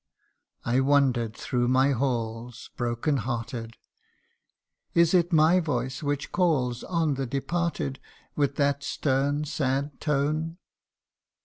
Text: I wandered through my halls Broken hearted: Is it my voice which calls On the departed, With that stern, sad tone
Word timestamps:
I 0.65 0.79
wandered 0.79 1.35
through 1.37 1.67
my 1.67 1.91
halls 1.91 2.71
Broken 2.75 3.17
hearted: 3.17 3.77
Is 4.95 5.13
it 5.13 5.31
my 5.31 5.59
voice 5.59 6.01
which 6.01 6.31
calls 6.31 6.83
On 6.85 7.13
the 7.13 7.27
departed, 7.27 7.99
With 8.35 8.55
that 8.55 8.81
stern, 8.81 9.45
sad 9.45 9.99
tone 10.01 10.57